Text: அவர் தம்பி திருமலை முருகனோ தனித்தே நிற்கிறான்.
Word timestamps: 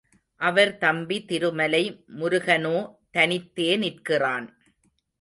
அவர் 0.41 0.71
தம்பி 0.77 1.17
திருமலை 1.25 1.83
முருகனோ 2.19 2.77
தனித்தே 3.13 3.69
நிற்கிறான். 3.77 4.47